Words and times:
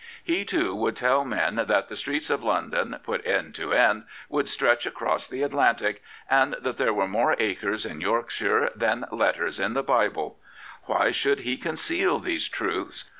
He, 0.23 0.45
too, 0.45 0.73
would 0.73 0.95
tell 0.95 1.23
men 1.23 1.57
that 1.67 1.87
the 1.87 1.95
streets 1.95 2.31
of 2.31 2.43
London, 2.43 2.97
put 3.03 3.23
end 3.23 3.53
to 3.53 3.71
end, 3.71 4.05
would 4.29 4.49
stretch 4.49 4.87
across 4.87 5.27
the 5.27 5.43
Atlantic, 5.43 6.01
and^that 6.31 6.77
there 6.77 6.91
were 6.91 7.07
more 7.07 7.35
acres 7.37 7.85
in 7.85 8.01
Yorkshire 8.01 8.71
than 8.75 9.05
letters 9.11 9.59
in 9.59 9.75
the 9.75 9.83
Bible, 9.83 10.39
Why 10.85 11.11
should 11.11 11.41
he 11.41 11.55
conceal 11.55 12.17
these 12.17 12.49
truths? 12.49 13.05